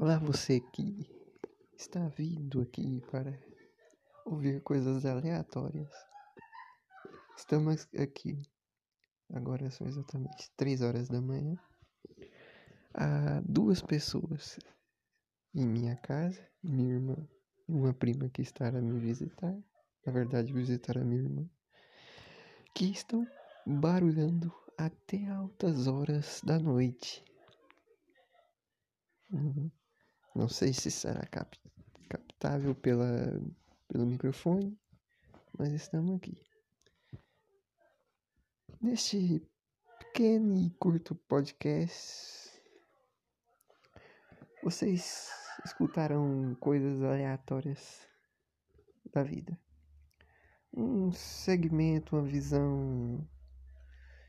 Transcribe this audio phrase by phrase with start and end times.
[0.00, 1.10] Olá, você que
[1.76, 3.36] está vindo aqui para
[4.24, 5.90] ouvir coisas aleatórias.
[7.36, 8.40] Estamos aqui,
[9.34, 11.58] agora são exatamente 3 horas da manhã.
[12.94, 14.60] Há duas pessoas
[15.52, 17.16] em minha casa, minha irmã
[17.68, 19.58] e uma prima que está a me visitar.
[20.06, 21.50] Na verdade, visitar a minha irmã.
[22.72, 23.26] Que estão
[23.66, 27.24] barulhando até altas horas da noite.
[29.32, 29.68] Uhum.
[30.38, 31.58] Não sei se será cap
[32.08, 33.42] captável pela,
[33.88, 34.78] pelo microfone,
[35.58, 36.40] mas estamos aqui.
[38.80, 39.44] Neste
[39.98, 42.52] pequeno e curto podcast,
[44.62, 45.28] vocês
[45.64, 48.06] escutarão coisas aleatórias
[49.12, 49.58] da vida.
[50.72, 53.28] Um segmento, uma visão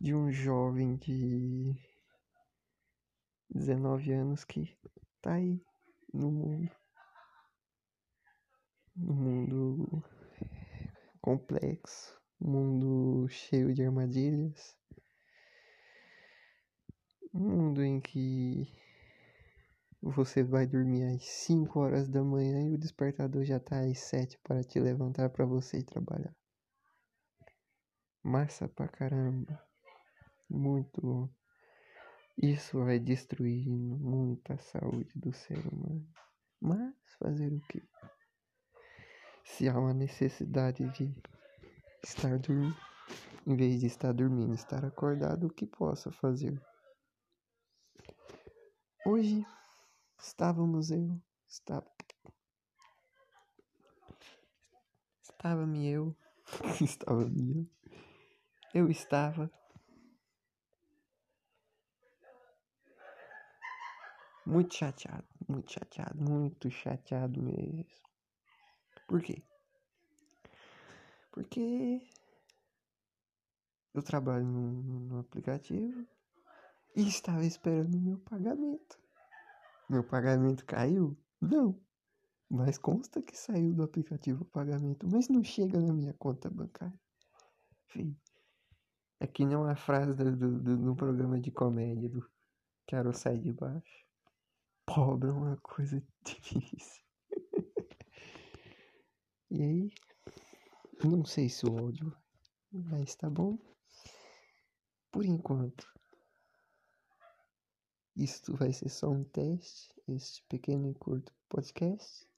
[0.00, 1.76] de um jovem de
[3.50, 4.74] 19 anos que
[5.20, 5.62] tá aí
[6.12, 6.70] no mundo.
[8.96, 10.04] No mundo
[11.20, 14.76] complexo, mundo cheio de armadilhas.
[17.32, 18.72] Um mundo em que
[20.02, 24.38] você vai dormir às 5 horas da manhã e o despertador já tá às 7
[24.42, 26.34] para te levantar para você ir trabalhar.
[28.22, 29.62] Massa pra caramba.
[30.48, 31.39] Muito bom.
[32.36, 36.06] Isso vai destruir muita saúde do ser humano.
[36.60, 37.82] Mas fazer o quê?
[39.44, 41.14] Se há uma necessidade de
[42.02, 42.76] estar dormindo,
[43.46, 46.60] em vez de estar dormindo, estar acordado, o que possa fazer?
[49.04, 49.44] Hoje
[50.18, 51.90] estávamos eu, estava,
[55.22, 56.16] estava-me eu,
[56.80, 57.68] estava-me
[58.72, 59.50] eu, eu estava
[64.46, 67.86] Muito chateado, muito chateado, muito chateado mesmo.
[69.06, 69.42] Por quê?
[71.30, 72.00] Porque
[73.94, 76.06] eu trabalho no, no aplicativo
[76.96, 78.98] e estava esperando o meu pagamento.
[79.88, 81.16] Meu pagamento caiu?
[81.40, 81.80] Não.
[82.48, 86.98] Mas consta que saiu do aplicativo o pagamento, mas não chega na minha conta bancária.
[87.86, 88.16] Fih,
[89.20, 92.28] é que não a frase do, do, do, do programa de comédia do
[92.86, 94.09] Quero sair de baixo.
[94.92, 97.04] Pobre é uma coisa difícil.
[99.48, 99.92] e aí,
[101.04, 102.16] não sei se o áudio
[102.72, 103.56] vai estar bom.
[105.12, 105.88] Por enquanto,
[108.16, 112.28] isto vai ser só um teste, este pequeno e curto podcast.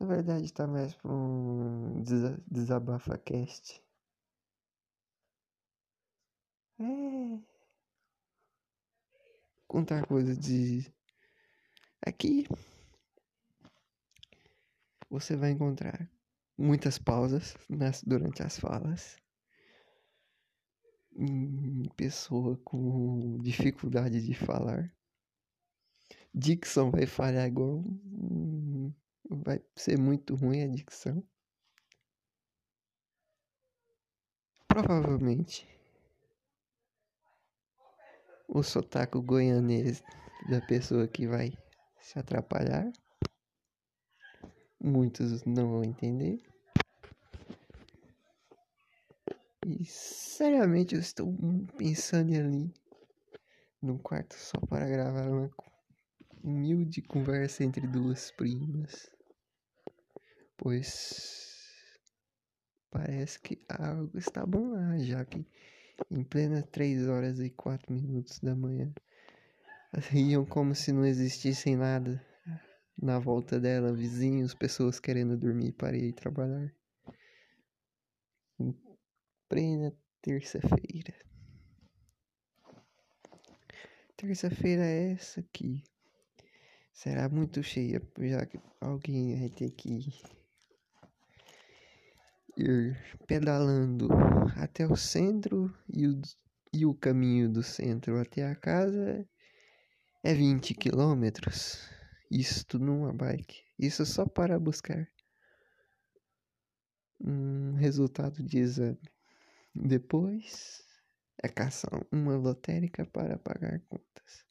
[0.00, 2.02] Na verdade, está mais para um
[2.50, 3.80] desabafa cast.
[6.80, 7.40] É.
[9.68, 10.95] Contar coisas de
[12.06, 12.46] Aqui
[15.10, 16.08] você vai encontrar
[16.56, 19.16] muitas pausas nas, durante as falas.
[21.96, 24.94] Pessoa com dificuldade de falar.
[26.32, 27.82] Dicção vai falhar igual.
[29.28, 31.26] Vai ser muito ruim a dicção.
[34.68, 35.66] Provavelmente
[38.46, 40.04] o sotaque goianês
[40.48, 41.52] da pessoa que vai
[42.06, 42.92] se atrapalhar.
[44.80, 46.40] Muitos não vão entender.
[49.66, 51.36] E seriamente eu estou
[51.76, 52.72] pensando ali
[53.82, 55.50] num quarto só para gravar uma
[56.44, 59.10] humilde conversa entre duas primas.
[60.56, 61.98] Pois
[62.88, 65.44] parece que algo está bom lá, já que
[66.08, 68.94] em plena 3 horas e 4 minutos da manhã
[70.10, 72.22] riam como se não existissem nada
[73.00, 76.72] na volta dela, vizinhos, pessoas querendo dormir para ir trabalhar.
[78.58, 78.74] Em
[79.48, 81.14] plena terça-feira.
[84.16, 85.82] Terça-feira é essa aqui.
[86.92, 90.10] Será muito cheia, já que alguém vai ter que
[92.56, 94.08] ir pedalando
[94.56, 96.22] até o centro e o,
[96.72, 99.28] e o caminho do centro até a casa
[100.26, 101.88] é 20 quilômetros.
[102.28, 103.62] Isto numa bike.
[103.78, 105.08] Isso só para buscar
[107.20, 109.08] um resultado de exame.
[109.72, 110.84] Depois
[111.40, 114.44] é caçar uma lotérica para pagar contas.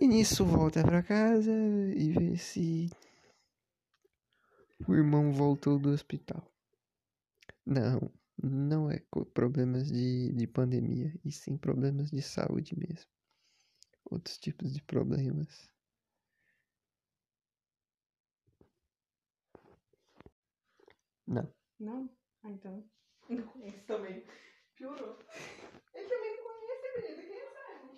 [0.00, 1.52] E nisso volta para casa
[1.94, 2.88] e vê se
[4.88, 6.50] o irmão voltou do hospital.
[7.66, 8.10] Não,
[8.42, 9.02] não é
[9.34, 13.12] problemas de, de pandemia, e sim problemas de saúde mesmo
[14.12, 15.70] outros tipos de problemas.
[21.26, 21.52] Não.
[21.78, 22.10] Não?
[22.42, 22.84] Ah, então.
[23.28, 24.24] Não, esse também.
[24.74, 25.18] Piorou.
[25.94, 27.22] Ele também não conhece, menina.
[27.22, 27.92] Quem é sabe?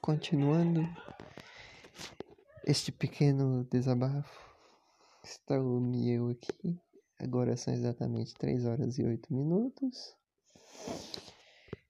[0.00, 0.82] Continuando
[2.64, 4.54] este pequeno desabafo,
[5.22, 6.78] estou-me eu aqui.
[7.18, 10.16] Agora são exatamente 3 horas e 8 minutos.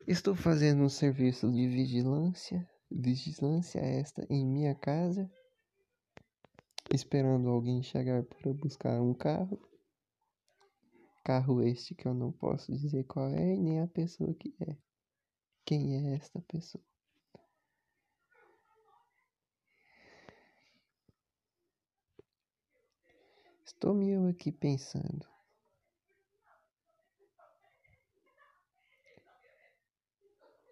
[0.09, 5.29] Estou fazendo um serviço de vigilância, vigilância esta em minha casa,
[6.95, 9.61] esperando alguém chegar para buscar um carro.
[11.25, 14.77] Carro este que eu não posso dizer qual é e nem a pessoa que é.
[15.65, 16.85] Quem é esta pessoa?
[23.65, 25.36] Estou me eu aqui pensando.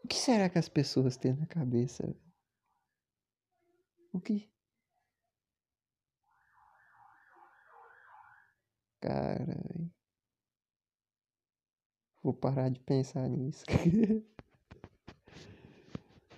[0.05, 2.15] O que será que as pessoas têm na cabeça?
[4.13, 4.53] O que?
[9.01, 9.59] Cara,
[12.23, 13.65] vou parar de pensar nisso.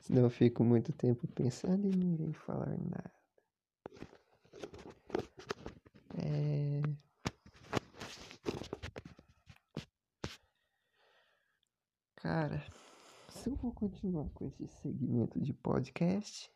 [0.03, 3.13] Senão eu fico muito tempo pensando e não irei falar nada.
[6.19, 6.83] É...
[12.15, 12.65] Cara,
[13.29, 16.49] se eu vou continuar com esse segmento de podcast,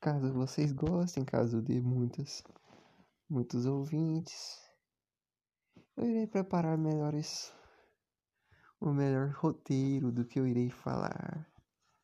[0.00, 2.42] caso vocês gostem, caso dê muitas,
[3.28, 4.58] muitos ouvintes,
[5.94, 7.52] eu irei preparar melhores,
[8.80, 11.46] o melhor roteiro do que eu irei falar,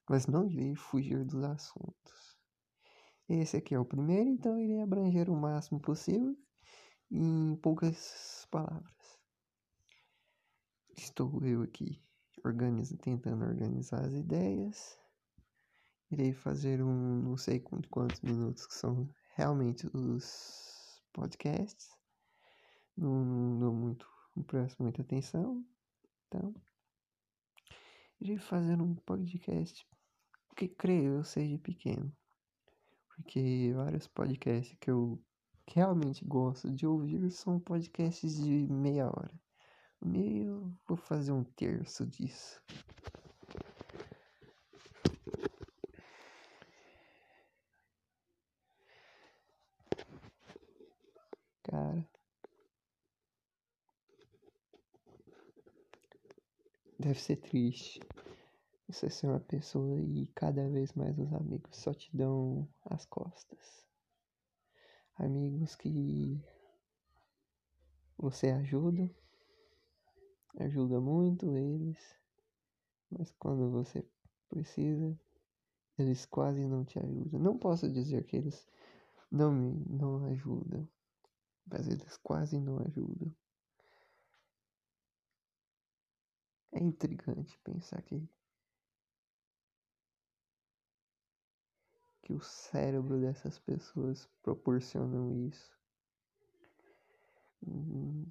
[0.06, 2.38] mas não irei fugir dos assuntos.
[3.26, 6.36] Esse aqui é o primeiro, então eu irei abranger o máximo possível
[7.10, 9.18] em poucas palavras.
[10.94, 12.06] Estou eu aqui
[12.44, 14.98] organiza, tentando organizar as ideias.
[16.10, 21.90] Irei fazer um não sei quantos minutos que são realmente os podcasts.
[22.96, 25.64] Não, não dou muito, não presto muita atenção.
[26.26, 26.54] Então,
[28.20, 29.86] irei fazer um podcast
[30.56, 32.12] que creio eu seja pequeno.
[33.08, 35.22] Porque vários podcasts que eu
[35.68, 39.47] realmente gosto de ouvir são podcasts de meia hora.
[40.00, 42.62] Eu vou fazer um terço disso.
[51.62, 52.08] Cara.
[56.98, 58.00] Deve ser triste.
[58.88, 63.86] Você ser uma pessoa e cada vez mais os amigos só te dão as costas.
[65.16, 66.42] Amigos que
[68.16, 69.10] você ajuda
[70.56, 71.98] ajuda muito eles,
[73.10, 74.04] mas quando você
[74.48, 75.18] precisa,
[75.98, 77.40] eles quase não te ajudam.
[77.40, 78.68] Não posso dizer que eles
[79.30, 80.88] não me não ajudam,
[81.66, 83.34] mas eles quase não ajudam.
[86.72, 88.28] É intrigante pensar que
[92.22, 95.78] que o cérebro dessas pessoas proporcionam isso.
[97.66, 98.26] Hum,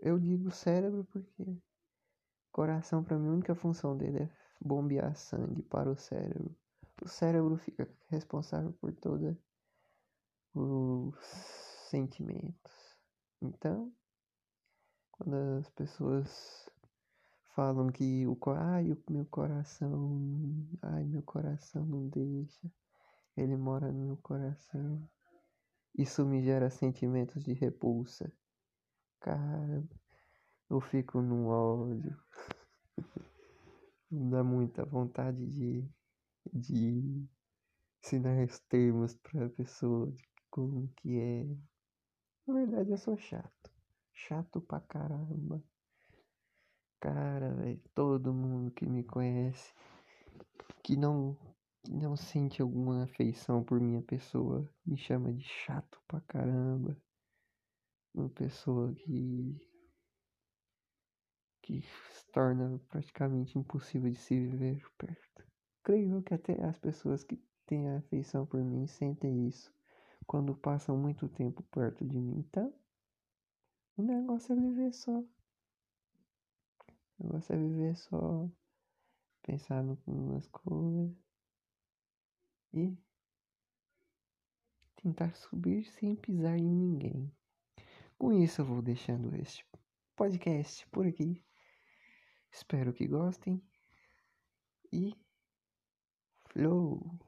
[0.00, 1.56] eu digo cérebro porque
[2.52, 4.30] coração para mim a única função dele é
[4.60, 6.54] bombear sangue para o cérebro.
[7.02, 9.36] O cérebro fica responsável por todos
[10.54, 11.16] os
[11.88, 12.98] sentimentos.
[13.40, 13.92] Então,
[15.10, 16.68] quando as pessoas
[17.54, 22.70] falam que o ai, o meu coração, ai, meu coração não deixa,
[23.36, 25.08] ele mora no meu coração.
[25.96, 28.32] Isso me gera sentimentos de repulsa.
[29.20, 29.86] Cara,
[30.70, 32.16] eu fico no ódio.
[34.10, 35.86] Não dá muita vontade de,
[36.50, 37.28] de
[38.02, 41.44] ensinar os termos pra pessoa de como que é.
[42.46, 43.70] Na verdade, eu sou chato.
[44.14, 45.62] Chato pra caramba.
[46.98, 49.74] Cara, velho, todo mundo que me conhece
[50.82, 51.36] que não
[51.82, 56.94] que não sente alguma afeição por minha pessoa me chama de chato pra caramba
[58.14, 59.70] uma pessoa que
[61.62, 65.46] que se torna praticamente impossível de se viver perto.
[65.84, 67.36] Creio que até as pessoas que
[67.66, 69.72] têm afeição por mim sentem isso
[70.26, 72.38] quando passam muito tempo perto de mim.
[72.38, 72.74] Então,
[73.96, 75.18] o negócio é viver só.
[77.18, 78.48] O negócio é viver só,
[79.42, 81.14] pensar nas coisas
[82.72, 82.96] e
[84.96, 87.32] tentar subir sem pisar em ninguém.
[88.20, 89.64] Com isso, eu vou deixando este
[90.14, 91.42] podcast por aqui.
[92.52, 93.62] Espero que gostem.
[94.92, 95.14] E.
[96.50, 97.18] Flow!